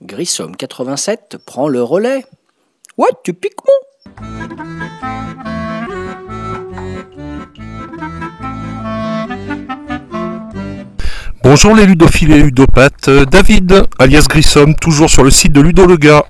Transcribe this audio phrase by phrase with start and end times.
[0.00, 2.24] Grissom 87 prend le relais.
[2.96, 5.53] Ouais, tu piques mon
[11.54, 16.24] Bonjour les ludophiles et ludopathes, euh, David, alias Grissom, toujours sur le site de Ludolega.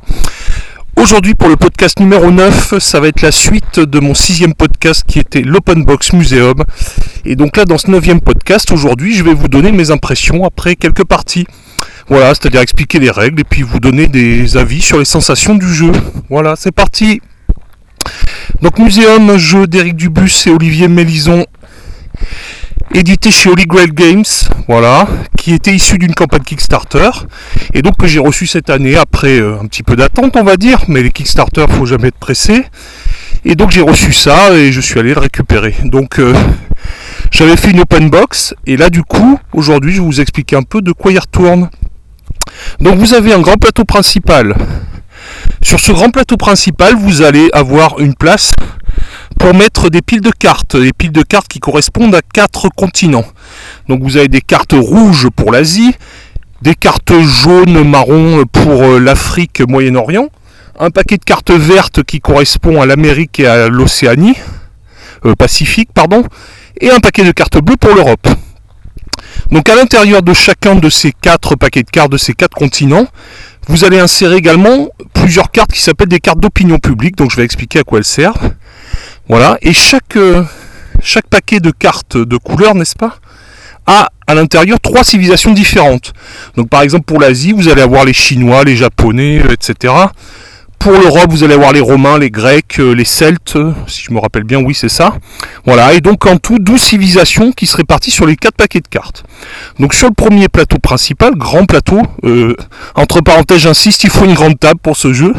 [0.97, 5.02] Aujourd'hui pour le podcast numéro 9, ça va être la suite de mon sixième podcast
[5.09, 6.56] qui était l'Open Box Museum.
[7.24, 10.77] Et donc là dans ce neuvième podcast, aujourd'hui je vais vous donner mes impressions après
[10.77, 11.47] quelques parties.
[12.09, 15.72] Voilà, c'est-à-dire expliquer les règles et puis vous donner des avis sur les sensations du
[15.72, 15.92] jeu.
[16.28, 17.22] Voilà, c'est parti
[18.61, 21.47] Donc Museum, jeu d'Éric Dubus et Olivier Mélison
[22.95, 24.25] édité chez Holy Grail Games,
[24.69, 27.11] voilà, qui était issu d'une campagne Kickstarter,
[27.75, 30.57] et donc que j'ai reçu cette année après euh, un petit peu d'attente, on va
[30.57, 32.65] dire, mais les Kickstarter, faut jamais être pressé.
[33.45, 35.75] Et donc j'ai reçu ça et je suis allé le récupérer.
[35.84, 36.33] Donc euh,
[37.31, 40.62] j'avais fait une open box, et là du coup, aujourd'hui, je vais vous expliquer un
[40.62, 41.69] peu de quoi il retourne.
[42.81, 44.55] Donc vous avez un grand plateau principal.
[45.62, 48.53] Sur ce grand plateau principal, vous allez avoir une place
[49.39, 53.25] pour mettre des piles de cartes, des piles de cartes qui correspondent à quatre continents.
[53.89, 55.95] Donc vous avez des cartes rouges pour l'Asie,
[56.62, 60.28] des cartes jaunes, marron pour euh, l'Afrique, Moyen-Orient,
[60.78, 64.36] un paquet de cartes vertes qui correspond à l'Amérique et à l'Océanie,
[65.27, 66.25] euh, Pacifique, pardon,
[66.81, 68.29] et un paquet de cartes bleues pour l'Europe.
[69.51, 73.06] Donc à l'intérieur de chacun de ces quatre paquets de cartes de ces quatre continents,
[73.69, 77.45] vous allez insérer également plusieurs cartes qui s'appellent des cartes d'opinion publique, donc je vais
[77.45, 78.53] expliquer à quoi elles servent.
[79.28, 80.44] Voilà, et chaque, euh,
[81.03, 83.17] chaque paquet de cartes de couleur, n'est-ce pas,
[83.86, 86.12] a à l'intérieur trois civilisations différentes.
[86.56, 89.95] Donc par exemple pour l'Asie, vous allez avoir les Chinois, les Japonais, euh, etc.
[90.78, 94.19] Pour l'Europe, vous allez avoir les Romains, les Grecs, euh, les Celtes, si je me
[94.19, 95.14] rappelle bien, oui c'est ça.
[95.64, 98.89] Voilà, et donc en tout 12 civilisations qui se répartissent sur les quatre paquets de
[98.89, 99.24] cartes.
[99.79, 102.02] Donc sur le premier plateau principal, grand plateau,
[102.95, 105.33] entre parenthèses j'insiste, il faut une grande table pour ce jeu.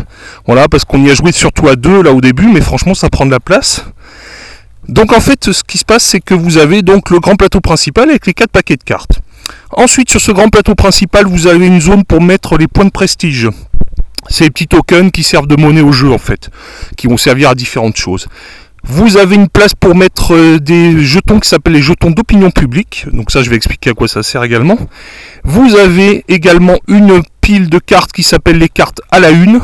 [0.47, 3.09] Voilà, parce qu'on y a joué surtout à deux là au début, mais franchement ça
[3.09, 3.85] prend de la place.
[4.87, 7.59] Donc en fait ce qui se passe c'est que vous avez donc le grand plateau
[7.59, 9.19] principal avec les quatre paquets de cartes.
[9.71, 12.91] Ensuite sur ce grand plateau principal vous avez une zone pour mettre les points de
[12.91, 13.49] prestige.
[14.39, 16.49] Les petits tokens qui servent de monnaie au jeu en fait,
[16.97, 18.27] qui vont servir à différentes choses.
[18.87, 23.07] Vous avez une place pour mettre euh, des jetons qui s'appellent les jetons d'opinion publique.
[23.11, 24.77] Donc ça, je vais expliquer à quoi ça sert également.
[25.43, 29.59] Vous avez également une pile de cartes qui s'appelle les cartes à la une.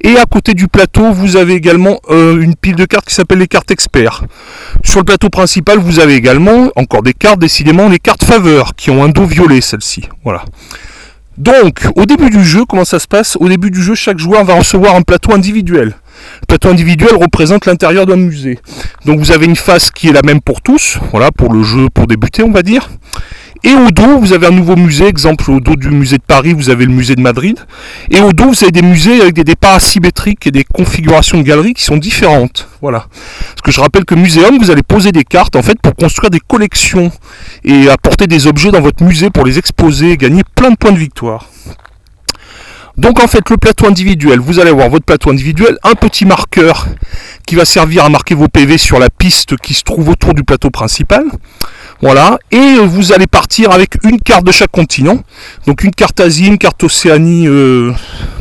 [0.00, 3.38] Et à côté du plateau, vous avez également euh, une pile de cartes qui s'appelle
[3.38, 4.24] les cartes experts.
[4.82, 8.90] Sur le plateau principal, vous avez également encore des cartes, décidément les cartes faveurs, qui
[8.90, 10.08] ont un dos violet, celle-ci.
[10.24, 10.44] Voilà.
[11.38, 13.36] Donc, au début du jeu, comment ça se passe?
[13.40, 15.94] Au début du jeu, chaque joueur va recevoir un plateau individuel.
[16.42, 18.58] Le plateau individuel représente l'intérieur d'un musée.
[19.06, 21.88] Donc vous avez une face qui est la même pour tous, voilà, pour le jeu,
[21.92, 22.90] pour débuter, on va dire.
[23.64, 26.52] Et au dos, vous avez un nouveau musée, exemple au dos du musée de Paris,
[26.52, 27.58] vous avez le musée de Madrid.
[28.10, 31.44] Et au dos, vous avez des musées avec des départs asymétriques et des configurations de
[31.44, 32.68] galeries qui sont différentes.
[32.80, 33.06] Voilà.
[33.50, 36.30] Parce que je rappelle que muséum, vous allez poser des cartes en fait pour construire
[36.30, 37.12] des collections
[37.62, 40.92] et apporter des objets dans votre musée pour les exposer et gagner plein de points
[40.92, 41.46] de victoire.
[42.96, 46.88] Donc en fait le plateau individuel, vous allez avoir votre plateau individuel, un petit marqueur
[47.46, 50.44] qui va servir à marquer vos PV sur la piste qui se trouve autour du
[50.44, 51.24] plateau principal.
[52.02, 55.22] Voilà, et vous allez partir avec une carte de chaque continent.
[55.68, 57.92] Donc une carte Asie, une carte Océanie, euh,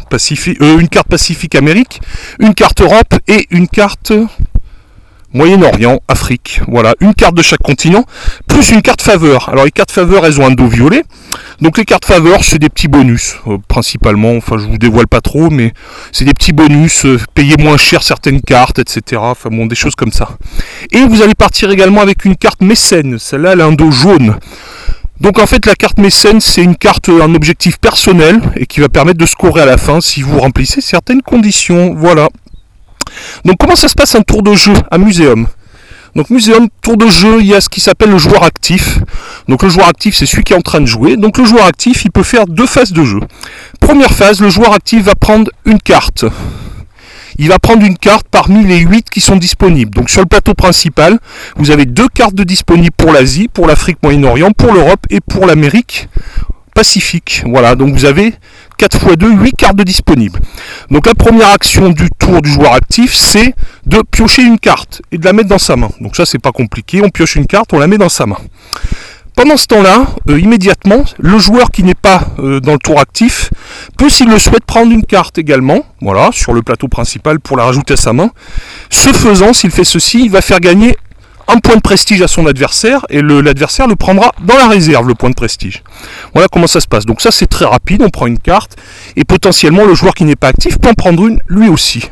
[0.09, 2.01] Pacifique, euh, une carte Pacifique Amérique,
[2.39, 4.13] une carte Europe et une carte
[5.33, 6.61] Moyen-Orient, Afrique.
[6.67, 8.05] Voilà, une carte de chaque continent,
[8.47, 9.49] plus une carte faveur.
[9.49, 11.03] Alors les cartes faveur, elles ont un dos violet.
[11.61, 14.35] Donc les cartes faveur, c'est des petits bonus, euh, principalement.
[14.35, 15.73] Enfin, je vous dévoile pas trop, mais
[16.11, 19.21] c'est des petits bonus, euh, payer moins cher certaines cartes, etc.
[19.23, 20.37] Enfin bon, des choses comme ça.
[20.91, 23.19] Et vous allez partir également avec une carte mécène.
[23.19, 24.35] Celle-là, elle a un dos jaune.
[25.21, 28.89] Donc en fait la carte mécène c'est une carte, un objectif personnel et qui va
[28.89, 31.93] permettre de scorer à la fin si vous remplissez certaines conditions.
[31.93, 32.27] Voilà.
[33.45, 35.47] Donc comment ça se passe un tour de jeu à Muséum?
[36.15, 38.99] Donc Muséum, tour de jeu, il y a ce qui s'appelle le joueur actif.
[39.47, 41.15] Donc le joueur actif, c'est celui qui est en train de jouer.
[41.15, 43.19] Donc le joueur actif, il peut faire deux phases de jeu.
[43.79, 46.25] Première phase, le joueur actif va prendre une carte.
[47.37, 49.91] Il va prendre une carte parmi les 8 qui sont disponibles.
[49.91, 51.17] Donc sur le plateau principal,
[51.55, 55.45] vous avez deux cartes de disponibles pour l'Asie, pour l'Afrique Moyen-Orient, pour l'Europe et pour
[55.45, 56.09] l'Amérique
[56.73, 57.43] Pacifique.
[57.45, 58.33] Voilà, donc vous avez
[58.77, 60.39] 4 x 2, 8 cartes disponibles.
[60.89, 63.53] Donc la première action du tour du joueur actif, c'est
[63.85, 65.89] de piocher une carte et de la mettre dans sa main.
[65.99, 68.37] Donc ça c'est pas compliqué, on pioche une carte, on la met dans sa main.
[69.35, 73.49] Pendant ce temps-là, euh, immédiatement, le joueur qui n'est pas euh, dans le tour actif
[73.97, 77.63] peut, s'il le souhaite, prendre une carte également, voilà, sur le plateau principal pour la
[77.63, 78.29] rajouter à sa main.
[78.89, 80.97] Ce faisant, s'il fait ceci, il va faire gagner
[81.47, 85.15] un point de prestige à son adversaire et l'adversaire le, prendra dans la réserve, le
[85.15, 85.83] point de prestige.
[86.33, 87.05] Voilà comment ça se passe.
[87.05, 88.77] Donc ça c'est très rapide, on prend une carte
[89.15, 92.09] et potentiellement le joueur qui n'est pas actif peut en prendre une lui aussi.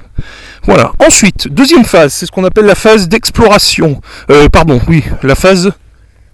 [0.63, 0.91] Voilà.
[0.99, 4.01] Ensuite, deuxième phase, c'est ce qu'on appelle la phase d'exploration.
[4.29, 5.71] Euh, pardon, oui, la phase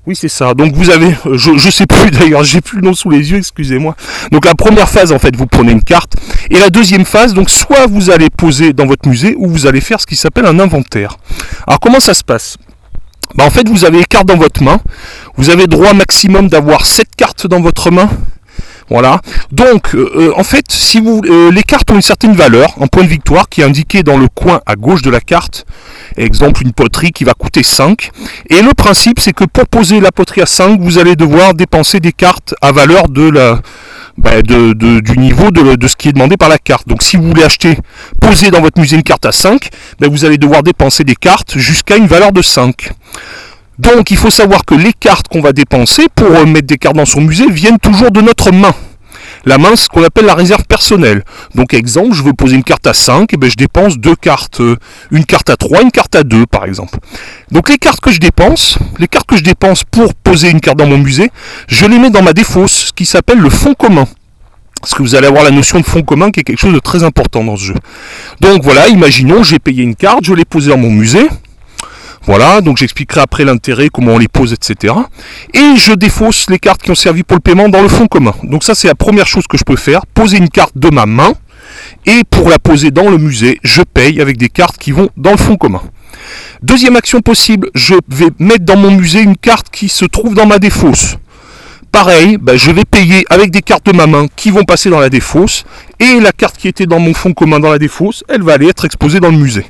[0.08, 0.54] oui, c'est ça.
[0.54, 3.38] Donc vous avez, je, je sais plus d'ailleurs, j'ai plus le nom sous les yeux,
[3.38, 3.96] excusez-moi.
[4.32, 6.16] Donc la première phase, en fait, vous prenez une carte.
[6.52, 9.82] Et la deuxième phase, donc soit vous allez poser dans votre musée, ou vous allez
[9.82, 11.18] faire ce qui s'appelle un inventaire.
[11.66, 12.58] Alors comment ça se passe?
[13.34, 14.80] Bah, en fait, vous avez les cartes dans votre main.
[15.38, 18.10] Vous avez droit maximum d'avoir 7 cartes dans votre main.
[18.90, 19.20] Voilà.
[19.52, 22.88] Donc, euh, euh, en fait, si vous, euh, les cartes ont une certaine valeur, un
[22.88, 25.66] point de victoire qui est indiqué dans le coin à gauche de la carte.
[26.18, 28.12] Exemple, une poterie qui va coûter 5.
[28.50, 32.00] Et le principe, c'est que pour poser la poterie à 5, vous allez devoir dépenser
[32.00, 33.60] des cartes à valeur de la,
[34.18, 36.88] bah, de, du niveau de, ce qui est demandé par la carte.
[36.88, 37.78] Donc si vous voulez acheter,
[38.22, 39.70] poser dans votre musée une carte à 5,
[40.00, 42.92] bah, vous allez devoir dépenser des cartes jusqu'à une valeur de 5.
[43.80, 47.06] Donc il faut savoir que les cartes qu'on va dépenser pour mettre des cartes dans
[47.06, 48.74] son musée viennent toujours de notre main.
[49.46, 51.24] La main, ce qu'on appelle la réserve personnelle.
[51.54, 54.60] Donc exemple, je veux poser une carte à 5, et ben je dépense deux cartes.
[54.60, 54.76] Euh,
[55.12, 56.98] une carte à 3, une carte à 2 par exemple.
[57.52, 60.78] Donc les cartes que je dépense, les cartes que je dépense pour poser une carte
[60.78, 61.30] dans mon musée,
[61.68, 64.08] je les mets dans ma défausse, ce qui s'appelle le fonds commun.
[64.82, 66.80] Parce que vous allez avoir la notion de fonds commun qui est quelque chose de
[66.80, 67.76] très important dans ce jeu.
[68.42, 71.28] Donc voilà, imaginons, j'ai payé une carte, je l'ai posée dans mon musée.
[72.28, 74.94] Voilà, donc j'expliquerai après l'intérêt, comment on les pose, etc.
[75.54, 78.34] Et je défausse les cartes qui ont servi pour le paiement dans le fonds commun.
[78.44, 81.06] Donc ça c'est la première chose que je peux faire, poser une carte de ma
[81.06, 81.34] main,
[82.06, 85.32] et pour la poser dans le musée, je paye avec des cartes qui vont dans
[85.32, 85.82] le fonds commun.
[86.62, 90.48] Deuxième action possible, je vais mettre dans mon musée une carte qui se trouve dans
[90.48, 91.18] ma défausse.
[91.96, 95.00] Pareil, ben, je vais payer avec des cartes de ma main qui vont passer dans
[95.00, 95.64] la défausse,
[96.02, 98.68] et la carte qui était dans mon fonds commun dans la défausse, elle va aller
[98.68, 99.66] être exposée dans le musée.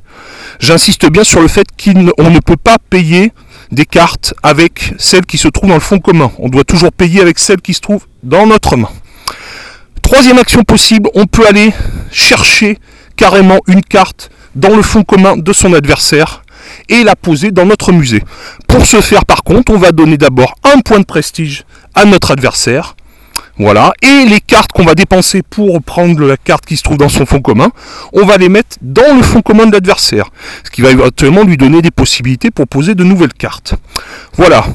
[0.60, 3.31] J'insiste bien sur le fait qu'on ne peut pas payer
[3.72, 6.31] des cartes avec celles qui se trouvent dans le fonds commun.
[6.39, 8.89] On doit toujours payer avec celles qui se trouvent dans notre main.
[10.01, 11.74] Troisième action possible, on peut aller
[12.12, 12.80] chercher
[13.18, 16.42] carrément une carte dans le fonds commun de son adversaire
[16.89, 18.24] et la poser dans notre musée.
[18.68, 22.31] Pour ce faire par contre, on va donner d'abord un point de prestige à notre
[22.31, 22.95] adversaire
[23.57, 23.94] voilà.
[24.01, 27.25] Et les cartes qu'on va dépenser pour prendre la carte qui se trouve dans son
[27.25, 27.69] fonds commun,
[28.12, 30.30] on va les mettre dans le fonds commun de l'adversaire.
[30.63, 33.75] Ce qui va éventuellement lui donner des possibilités pour poser de nouvelles cartes.
[34.33, 34.65] Voilà.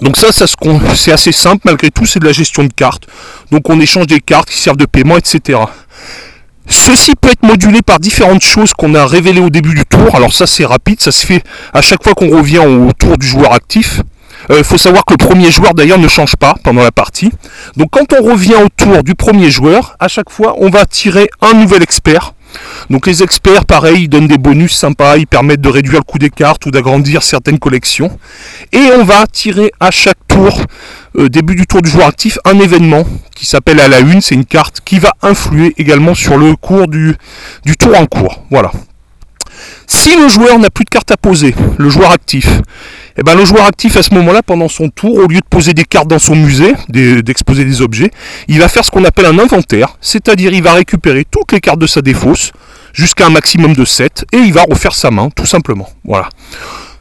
[0.00, 0.46] Donc ça, ça
[0.94, 3.06] c'est assez simple malgré tout, c'est de la gestion de cartes.
[3.50, 5.58] Donc on échange des cartes qui servent de paiement, etc.
[6.66, 10.14] Ceci peut être modulé par différentes choses qu'on a révélées au début du tour.
[10.14, 11.42] Alors ça c'est rapide, ça se fait
[11.74, 14.00] à chaque fois qu'on revient au tour du joueur actif.
[14.50, 17.30] Il euh, faut savoir que le premier joueur d'ailleurs ne change pas pendant la partie.
[17.76, 21.28] Donc quand on revient au tour du premier joueur, à chaque fois on va tirer
[21.40, 22.32] un nouvel expert.
[22.90, 26.18] Donc les experts, pareil, ils donnent des bonus sympas, ils permettent de réduire le coût
[26.18, 28.18] des cartes ou d'agrandir certaines collections.
[28.72, 30.62] Et on va tirer à chaque tour,
[31.16, 33.04] euh, début du tour du joueur actif, un événement
[33.34, 34.20] qui s'appelle à la une.
[34.20, 37.16] C'est une carte qui va influer également sur le cours du,
[37.78, 38.42] tour en cours.
[38.50, 38.72] Voilà.
[39.86, 42.48] Si le joueur n'a plus de cartes à poser, le joueur actif,
[43.18, 45.74] eh ben, le joueur actif à ce moment-là, pendant son tour, au lieu de poser
[45.74, 48.12] des cartes dans son musée, d'exposer des objets,
[48.46, 51.80] il va faire ce qu'on appelle un inventaire, c'est-à-dire il va récupérer toutes les cartes
[51.80, 52.52] de sa défausse,
[52.92, 55.88] jusqu'à un maximum de 7, et il va refaire sa main, tout simplement.
[56.04, 56.28] Voilà.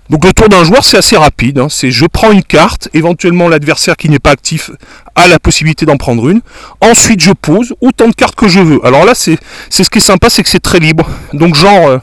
[0.10, 1.60] Donc le tour d'un joueur, c'est assez rapide.
[1.60, 1.68] Hein.
[1.70, 4.72] C'est je prends une carte, éventuellement l'adversaire qui n'est pas actif
[5.16, 6.42] a la possibilité d'en prendre une.
[6.82, 8.80] Ensuite, je pose autant de cartes que je veux.
[8.86, 9.38] Alors là, c'est
[9.70, 11.08] ce qui est sympa, c'est que c'est très libre.
[11.34, 11.98] Donc genre, euh,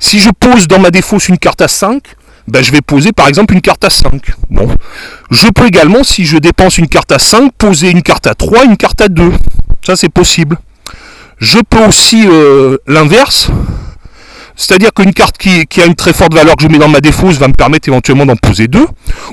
[0.00, 2.02] si je pose dans ma défausse une carte à 5,
[2.48, 4.32] ben je vais poser par exemple une carte à 5.
[4.50, 4.68] Bon.
[5.30, 8.64] Je peux également, si je dépense une carte à 5, poser une carte à 3,
[8.64, 9.32] une carte à 2.
[9.84, 10.58] Ça c'est possible.
[11.38, 13.50] Je peux aussi euh, l'inverse,
[14.58, 17.36] c'est-à-dire qu'une carte qui, a une très forte valeur que je mets dans ma défausse
[17.38, 18.86] va me permettre éventuellement d'en poser deux.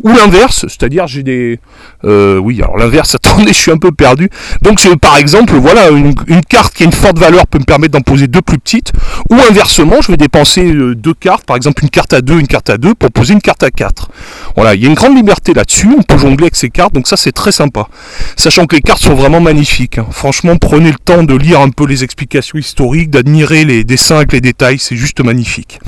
[0.03, 1.59] Ou l'inverse, c'est-à-dire j'ai des...
[2.03, 4.29] Euh, oui, alors l'inverse, attendez, je suis un peu perdu.
[4.61, 6.13] Donc par exemple, voilà, une,
[6.47, 8.93] carte qui a une forte valeur peut me permettre d'en poser deux plus petites.
[9.31, 12.47] Ou inversement, je vais dépenser euh, deux cartes, par exemple une carte à deux, une
[12.47, 14.09] carte à deux, pour poser une carte à quatre.
[14.55, 17.07] Voilà, il y a une grande liberté là-dessus, on peut jongler avec ces cartes, donc
[17.07, 17.87] ça c'est très sympa.
[18.35, 19.97] Sachant que les cartes sont vraiment magnifiques.
[19.97, 20.05] Hein.
[20.11, 24.33] Franchement, prenez le temps de lire un peu les explications historiques, d'admirer les dessins avec
[24.33, 25.79] les détails, c'est magnifique.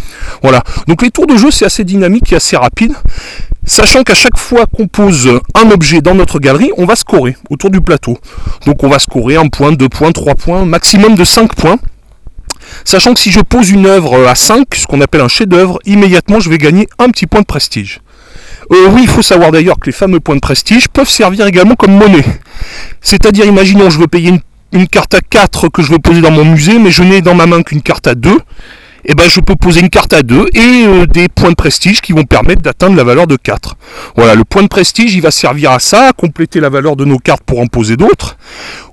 [0.41, 0.63] Voilà.
[0.88, 2.93] Donc les tours de jeu, c'est assez dynamique et assez rapide.
[3.65, 7.69] Sachant qu'à chaque fois qu'on pose un objet dans notre galerie, on va scorer autour
[7.69, 8.17] du plateau.
[8.65, 11.77] Donc on va scorer un point, deux points, trois points, maximum de 5 points.
[12.86, 16.39] Sachant que si je pose une œuvre à 5, ce qu'on appelle un chef-d'œuvre, immédiatement
[16.39, 18.00] je vais gagner un petit point de prestige.
[18.72, 21.75] Euh, oui, il faut savoir d'ailleurs que les fameux points de prestige peuvent servir également
[21.75, 22.25] comme monnaie.
[23.01, 24.34] C'est-à-dire, imaginons, je veux payer
[24.74, 27.36] une, carte à 4 que je veux poser dans mon musée, mais je n'ai dans
[27.36, 28.38] ma main qu'une carte à 2
[29.10, 32.02] eh ben, je peux poser une carte à 2 et euh, des points de prestige
[32.02, 33.76] qui vont permettre d'atteindre la valeur de 4.
[34.18, 37.06] Voilà, le point de prestige, il va servir à ça, à compléter la valeur de
[37.06, 38.38] nos cartes pour en poser d'autres,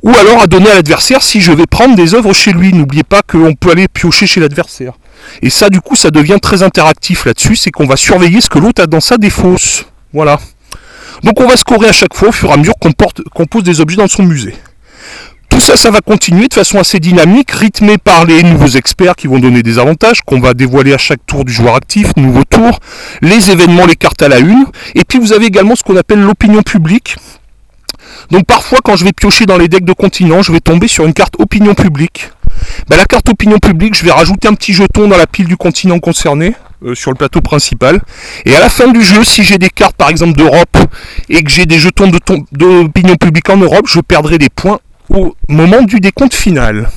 [0.03, 2.73] ou alors à donner à l'adversaire si je vais prendre des œuvres chez lui.
[2.73, 4.93] N'oubliez pas qu'on peut aller piocher chez l'adversaire.
[5.43, 8.61] Et ça, du coup, ça devient très interactif là-dessus, c'est qu'on va surveiller ce que
[8.61, 9.87] l'autre a dans sa défausse.
[10.13, 10.39] Voilà.
[11.25, 13.81] Donc on va scorer à chaque fois au fur et à mesure qu'on pose des
[13.81, 14.55] objets dans son musée.
[15.49, 19.29] Tout ça, ça va continuer de façon assez dynamique, rythmé par les nouveaux experts qui
[19.29, 22.81] vont donner des avantages, qu'on va dévoiler à chaque tour du joueur actif, nouveau tour,
[23.23, 24.67] les événements, les cartes à la une.
[24.95, 27.17] Et puis vous avez également ce qu'on appelle l'opinion publique.
[28.31, 31.05] Donc parfois quand je vais piocher dans les decks de continent, je vais tomber sur
[31.07, 32.31] une carte opinion publique.
[32.89, 35.57] Ben, la carte opinion publique, je vais rajouter un petit jeton dans la pile du
[35.57, 38.01] continent concerné euh, sur le plateau principal.
[38.45, 40.77] Et à la fin du jeu, si j'ai des cartes par exemple d'Europe
[41.29, 42.11] et que j'ai des jetons
[42.53, 44.81] d'opinion publique en Europe, je perdrai des points
[45.15, 46.91] au moment du décompte final.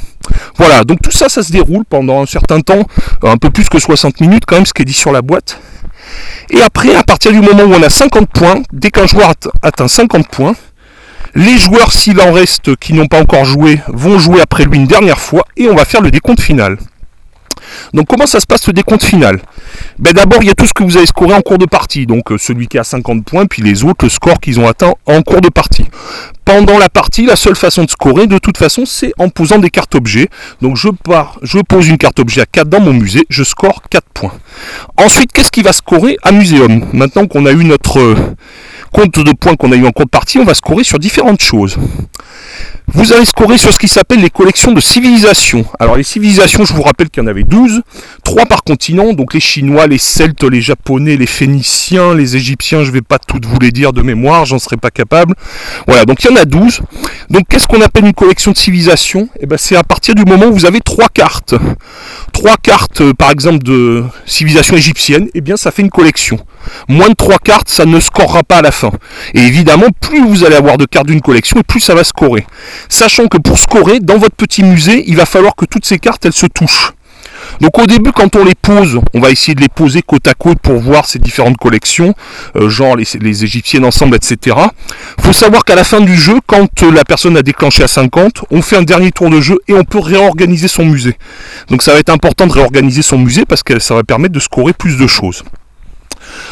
[0.58, 2.86] Voilà, donc tout ça, ça se déroule pendant un certain temps,
[3.24, 5.60] un peu plus que 60 minutes quand même, ce qui est dit sur la boîte.
[6.50, 9.88] Et après, à partir du moment où on a 50 points, dès qu'un joueur atteint
[9.88, 10.56] 50 points,
[11.36, 14.88] les joueurs, s'il en reste qui n'ont pas encore joué, vont jouer après lui une
[14.88, 16.78] dernière fois et on va faire le décompte final.
[17.94, 19.40] Donc comment ça se passe le décompte final?
[20.00, 22.06] Ben D'abord, il y a tout ce que vous avez scoré en cours de partie.
[22.06, 24.94] Donc euh, celui qui a 50 points, puis les autres, le score qu'ils ont atteint
[25.06, 25.86] en cours de partie.
[26.46, 29.70] Pendant la partie, la seule façon de scorer, de toute façon, c'est en posant des
[29.70, 30.30] cartes objets.
[30.62, 33.82] Donc je pars, je pose une carte objet à 4 dans mon musée, je score
[33.89, 34.34] 4 points.
[34.98, 36.86] Ensuite, qu'est-ce qui va scorer à Muséum?
[36.94, 38.16] Maintenant qu'on a eu notre euh,
[38.94, 41.42] compte de points qu'on a eu en cours de partie, on va scorer sur différentes
[41.42, 41.77] choses.
[42.94, 45.66] Vous allez scorer sur ce qui s'appelle les collections de civilisations.
[45.78, 47.82] Alors les civilisations, je vous rappelle qu'il y en avait 12,
[48.24, 52.90] 3 par continent, donc les Chinois, les Celtes, les Japonais, les Phéniciens, les Égyptiens, je
[52.90, 55.36] ne vais pas toutes vous les dire de mémoire, j'en serais pas capable.
[55.86, 56.80] Voilà, donc il y en a 12.
[57.30, 59.30] Donc qu'est-ce qu'on appelle une collection de civilisations?
[59.42, 61.56] Eh ben c'est à partir du moment où vous avez 3 cartes.
[62.32, 66.40] 3 cartes, euh, par exemple, de civilisation égyptienne, eh bien ça fait une collection.
[66.88, 68.92] Moins de 3 cartes, ça ne scorera pas à la fin.
[69.36, 72.47] Et évidemment, plus vous allez avoir de cartes d'une collection, plus ça va scorer.
[72.89, 76.25] Sachant que pour scorer, dans votre petit musée, il va falloir que toutes ces cartes,
[76.25, 76.94] elles se touchent.
[77.62, 80.34] Donc au début, quand on les pose, on va essayer de les poser côte à
[80.34, 82.13] côte pour voir ces différentes collections,
[82.56, 84.56] euh, genre les, égyptiennes ensemble, etc.
[85.20, 88.62] faut savoir qu'à la fin du jeu, quand la personne a déclenché à 50, on
[88.62, 91.18] fait un dernier tour de jeu et on peut réorganiser son musée.
[91.70, 94.39] Donc ça va être important de réorganiser son musée parce que ça va permettre de
[94.39, 95.44] scorer plus de choses.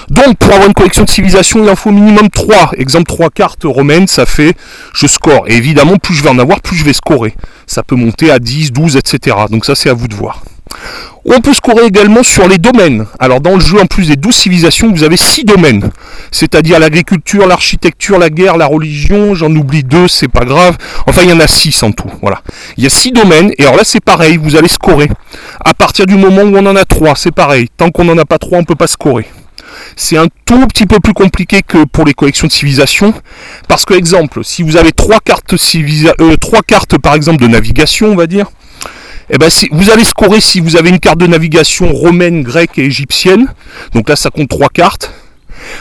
[0.09, 2.71] Donc pour avoir une collection de civilisation, il en faut au minimum 3.
[2.77, 4.53] Exemple 3 cartes romaines, ça fait
[4.93, 5.45] je score.
[5.47, 7.35] Et évidemment, plus je vais en avoir, plus je vais scorer.
[7.67, 9.37] Ça peut monter à 10, 12, etc.
[9.49, 10.43] Donc ça c'est à vous de voir.
[11.25, 13.05] On peut scorer également sur les domaines.
[13.19, 15.89] Alors dans le jeu, en plus des 12 civilisations, vous avez 6 domaines.
[16.31, 20.77] C'est-à-dire l'agriculture, l'architecture, la guerre, la religion, j'en oublie 2, c'est pas grave.
[21.07, 22.11] Enfin, il y en a 6 en tout.
[22.21, 22.41] Voilà.
[22.77, 25.09] Il y a 6 domaines, et alors là c'est pareil, vous allez scorer.
[25.63, 27.69] À partir du moment où on en a 3, c'est pareil.
[27.75, 29.25] Tant qu'on n'en a pas 3, on ne peut pas scorer.
[29.95, 33.13] C'est un tout petit peu plus compliqué que pour les collections de civilisation.
[33.67, 38.27] Parce que, exemple, si vous avez trois cartes, euh, par exemple de navigation, on va
[38.27, 38.47] dire,
[39.29, 42.85] eh ben, vous allez scorer si vous avez une carte de navigation romaine, grecque et
[42.85, 43.47] égyptienne.
[43.93, 45.13] Donc là, ça compte trois cartes.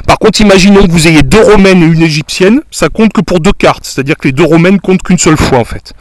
[0.07, 3.41] Par contre, imaginons que vous ayez deux romaines et une égyptienne, ça compte que pour
[3.41, 5.93] deux cartes, c'est-à-dire que les deux romaines comptent qu'une seule fois en fait.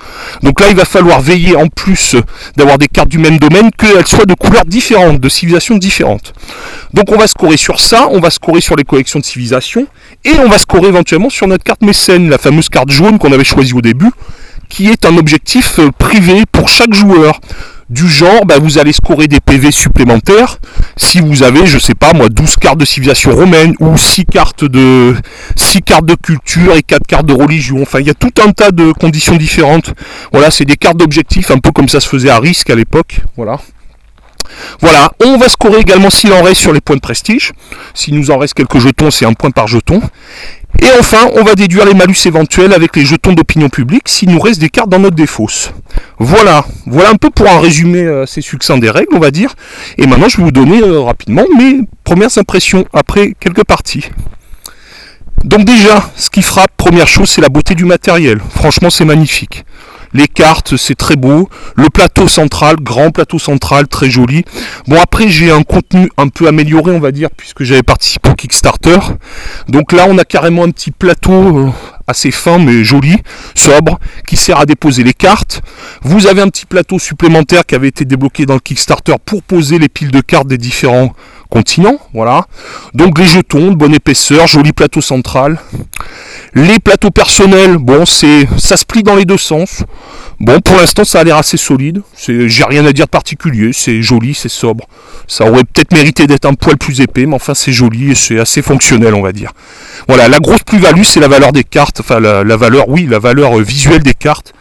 [0.41, 2.15] Donc là, il va falloir veiller en plus
[2.57, 6.33] d'avoir des cartes du même domaine qu'elles soient de couleurs différentes, de civilisations différentes.
[6.93, 9.87] Donc on va scorer sur ça, on va scorer sur les collections de civilisations,
[10.25, 13.43] et on va scorer éventuellement sur notre carte mécène, la fameuse carte jaune qu'on avait
[13.43, 14.11] choisie au début,
[14.69, 17.39] qui est un objectif euh, privé pour chaque joueur
[17.89, 20.57] du genre, bah, vous allez scorer des PV supplémentaires
[20.97, 24.65] si vous avez, je sais pas moi, 12 cartes de civilisation romaine ou 6 cartes
[24.65, 25.15] de
[25.55, 27.81] 6 cartes de culture et 4 cartes de religion.
[27.81, 29.93] Enfin, il y a tout un tas de conditions différentes.
[30.31, 33.21] Voilà, c'est des cartes d'objectifs, un peu comme ça se faisait à risque à l'époque.
[33.35, 33.59] Voilà.
[34.81, 37.53] Voilà, on va scorer également s'il en reste sur les points de prestige.
[37.93, 40.01] S'il nous en reste quelques jetons, c'est un point par jeton.
[40.81, 44.39] Et enfin, on va déduire les malus éventuels avec les jetons d'opinion publique s'il nous
[44.39, 45.71] reste des cartes dans notre défausse.
[46.19, 49.53] Voilà, voilà un peu pour un résumé euh, assez succinct des règles, on va dire.
[49.97, 54.09] Et maintenant, je vais vous donner euh, rapidement mes premières impressions après quelques parties.
[55.43, 58.39] Donc déjà, ce qui frappe, première chose, c'est la beauté du matériel.
[58.49, 59.65] Franchement, c'est magnifique.
[60.13, 61.49] Les cartes, c'est très beau.
[61.75, 64.43] Le plateau central, grand plateau central, très joli.
[64.87, 68.35] Bon, après, j'ai un contenu un peu amélioré, on va dire, puisque j'avais participé au
[68.35, 68.99] Kickstarter.
[69.67, 71.69] Donc là, on a carrément un petit plateau euh,
[72.07, 73.17] assez fin mais joli,
[73.55, 75.61] sobre, qui sert à déposer les cartes.
[76.03, 79.79] Vous avez un petit plateau supplémentaire qui avait été débloqué dans le Kickstarter pour poser
[79.79, 81.13] les piles de cartes des différents
[81.53, 81.99] continents.
[82.13, 82.47] Voilà.
[82.95, 85.59] Donc les jetons bonne épaisseur, joli plateau central.
[86.55, 89.83] Les plateaux personnels, bon, c'est ça se plie dans les deux sens.
[90.39, 92.01] Bon, pour l'instant, ça a l'air assez solide.
[92.27, 93.71] J'ai rien à dire de particulier.
[93.71, 94.85] C'est joli, c'est sobre.
[95.27, 98.39] Ça aurait peut-être mérité d'être un poil plus épais, mais enfin, c'est joli et c'est
[98.39, 99.51] assez fonctionnel, on va dire.
[100.07, 101.99] Voilà, la grosse plus-value, c'est la valeur des cartes.
[102.01, 104.53] Enfin, la, la, valeur, oui, la valeur visuelle des cartes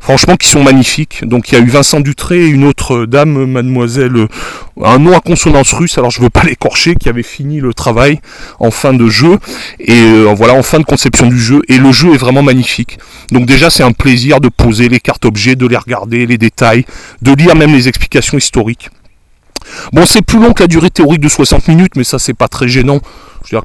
[0.00, 1.24] franchement qui sont magnifiques.
[1.24, 4.28] Donc il y a eu Vincent Dutré et une autre dame, mademoiselle, euh,
[4.82, 8.20] un nom à consonance russe, alors je veux pas l'écorcher, qui avait fini le travail
[8.58, 9.38] en fin de jeu,
[9.78, 12.98] et euh, voilà, en fin de conception du jeu, et le jeu est vraiment magnifique.
[13.30, 16.84] Donc déjà c'est un plaisir de poser les cartes objets, de les regarder, les détails,
[17.22, 18.88] de lire même les explications historiques.
[19.92, 22.48] Bon, c'est plus long que la durée théorique de 60 minutes, mais ça, c'est pas
[22.48, 23.00] très gênant.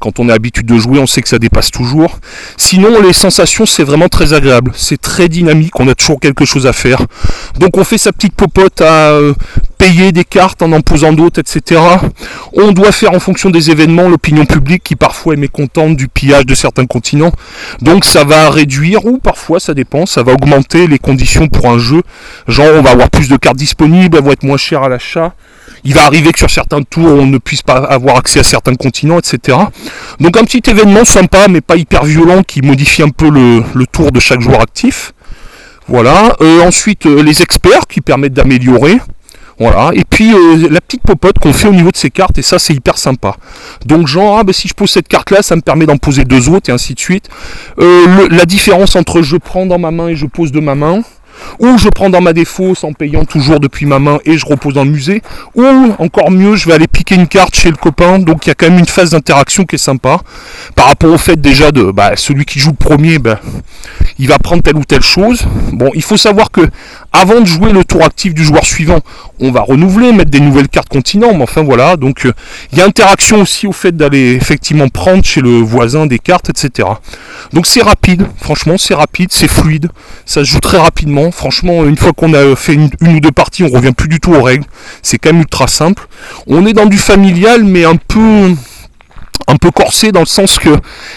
[0.00, 2.18] Quand on est habitué de jouer, on sait que ça dépasse toujours.
[2.56, 4.72] Sinon, les sensations, c'est vraiment très agréable.
[4.74, 7.02] C'est très dynamique, on a toujours quelque chose à faire.
[7.58, 9.34] Donc, on fait sa petite popote à euh,
[9.78, 11.80] payer des cartes en en posant d'autres, etc.
[12.52, 16.46] On doit faire en fonction des événements l'opinion publique qui parfois est mécontente du pillage
[16.46, 17.32] de certains continents.
[17.80, 21.78] Donc, ça va réduire, ou parfois, ça dépend, ça va augmenter les conditions pour un
[21.78, 22.02] jeu.
[22.48, 25.34] Genre, on va avoir plus de cartes disponibles, elles vont être moins chères à l'achat
[25.86, 28.74] il va arriver que sur certains tours on ne puisse pas avoir accès à certains
[28.74, 29.56] continents, etc.
[30.20, 33.62] Donc un petit événement sympa mais pas hyper violent qui modifie un peu le,
[33.92, 35.12] tour de chaque joueur actif.
[35.86, 36.34] Voilà.
[36.40, 38.98] Euh, ensuite euh, les experts qui permettent d'améliorer.
[39.60, 39.92] Voilà.
[39.94, 42.58] Et puis euh, la petite popote qu'on fait au niveau de ces cartes, et ça
[42.58, 43.36] c'est hyper sympa.
[43.86, 46.24] Donc genre, ah, bah, si je pose cette carte là, ça me permet d'en poser
[46.24, 47.28] deux autres, et ainsi de suite.
[47.78, 51.02] la différence entre je prends dans ma main et je pose de ma main,
[51.58, 54.74] ou je prends dans ma défausse en payant toujours depuis ma main et je repose
[54.74, 55.22] dans le musée,
[55.54, 55.64] ou
[55.98, 58.54] encore mieux, je vais aller piquer une carte chez le copain, donc il y a
[58.54, 60.20] quand même une phase d'interaction qui est sympa,
[60.74, 63.40] par rapport au fait déjà de bah, celui qui joue le premier, bah,
[64.18, 65.46] il va prendre telle ou telle chose.
[65.72, 66.62] Bon, il faut savoir que
[67.12, 69.00] avant de jouer le tour actif du joueur suivant,
[69.40, 72.32] on va renouveler, mettre des nouvelles cartes continent, mais enfin voilà, donc euh,
[72.72, 76.50] il y a interaction aussi au fait d'aller effectivement prendre chez le voisin des cartes,
[76.50, 76.88] etc.
[77.52, 79.90] Donc c'est rapide, franchement c'est rapide, c'est fluide,
[80.24, 83.32] ça se joue très rapidement, franchement une fois qu'on a fait une, une, ou deux
[83.32, 84.64] parties, on revient plus du tout aux règles,
[85.02, 86.06] c'est quand même ultra simple.
[86.46, 88.54] On est dans du familial, mais un peu
[89.48, 90.70] un peu corsé dans le sens que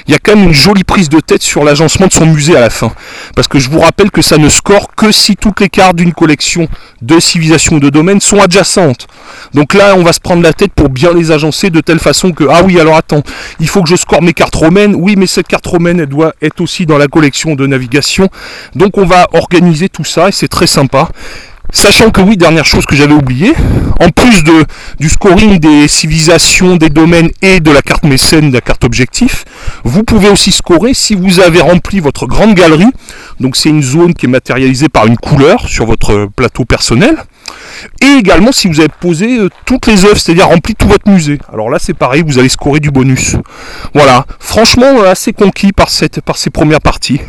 [0.08, 2.56] il y a quand même une jolie prise de tête sur l'agencement de son musée
[2.56, 2.92] à la fin.
[3.36, 6.14] Parce que je vous rappelle que ça ne score que si toutes les cartes d'une
[6.14, 6.68] collection
[7.02, 9.08] de civilisations ou de domaines sont adjacentes.
[9.54, 12.32] Donc là, on va se prendre la tête pour bien les agencer de telle façon
[12.32, 13.24] que, ah oui, alors attends,
[13.60, 14.96] il faut que je score mes cartes romaines.
[14.96, 18.30] Oui, mais cette carte romaine, elle doit être aussi dans la collection de navigation.
[18.76, 21.10] Donc on va organiser tout ça et c'est très sympa.
[21.72, 23.54] Sachant que oui, dernière chose que j'avais oublié,
[24.00, 24.44] en plus
[25.00, 29.46] du scoring des civilisations, des domaines et de la carte mécène, de la carte objectif,
[29.84, 32.90] vous pouvez aussi scorer si vous avez rempli votre grande galerie.
[33.40, 37.16] Donc c'est une zone qui est matérialisée par une couleur sur votre plateau personnel.
[38.02, 41.40] Et également si vous avez posé euh, toutes les œuvres, c'est-à-dire rempli tout votre musée.
[41.52, 43.36] Alors là c'est pareil, vous allez scorer du bonus.
[43.94, 47.22] Voilà, franchement assez conquis par, cette, par ces premières parties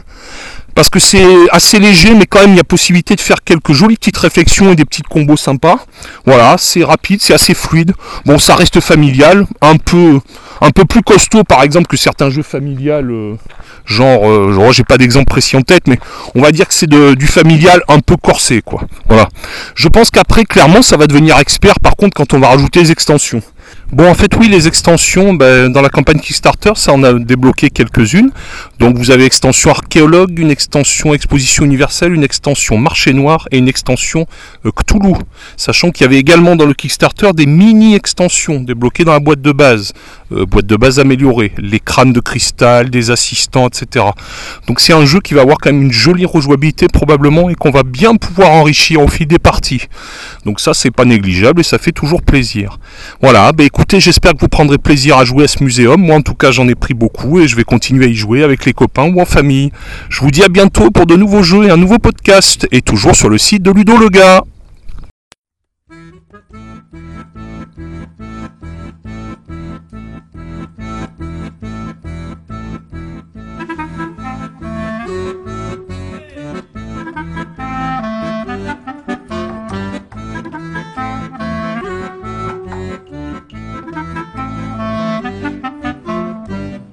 [0.74, 3.72] parce que c'est assez léger, mais quand même il y a possibilité de faire quelques
[3.72, 5.84] jolies petites réflexions et des petites combos sympas.
[6.26, 7.92] Voilà, c'est rapide, c'est assez fluide.
[8.26, 10.20] Bon, ça reste familial, un peu,
[10.60, 13.10] un peu plus costaud par exemple que certains jeux familiales.
[13.10, 13.34] Euh,
[13.84, 15.98] genre, euh, j'ai pas d'exemple précis en tête, mais
[16.34, 18.82] on va dire que c'est du familial un peu corsé, quoi.
[19.08, 19.28] Voilà.
[19.74, 21.80] Je pense qu'après, clairement, ça va devenir expert.
[21.80, 23.42] Par contre, quand on va rajouter les extensions.
[23.92, 27.70] Bon, en fait, oui, les extensions, ben, dans la campagne Kickstarter, ça en a débloqué
[27.70, 28.30] quelques-unes.
[28.78, 33.66] Donc, vous avez extension archéologue, une extension exposition universelle, une extension marché noir et une
[33.66, 34.26] extension
[34.64, 35.14] euh, Cthulhu.
[35.56, 39.50] Sachant qu'il y avait également dans le Kickstarter des mini-extensions débloquées dans la boîte de
[39.50, 39.92] base.
[40.30, 44.04] Euh, boîte de base améliorée, les crânes de cristal, des assistants, etc.
[44.68, 47.72] Donc, c'est un jeu qui va avoir quand même une jolie rejouabilité probablement et qu'on
[47.72, 49.82] va bien pouvoir enrichir au fil des parties.
[50.44, 52.78] Donc, ça, c'est pas négligeable et ça fait toujours plaisir.
[53.20, 56.02] Voilà, ben, écoutez, j'espère que vous prendrez plaisir à jouer à ce muséum.
[56.02, 58.44] Moi, en tout cas, j'en ai pris beaucoup et je vais continuer à y jouer
[58.44, 59.72] avec les copains ou en famille.
[60.10, 63.16] Je vous dis à bientôt pour de nouveaux jeux et un nouveau podcast, et toujours
[63.16, 64.42] sur le site de Ludo le gars.